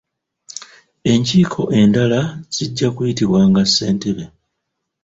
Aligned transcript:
Enkiiko 1.11 1.61
endala 1.79 2.21
zijja 2.55 2.87
kuyitibwanga 2.95 3.61
ssentebe. 3.67 4.23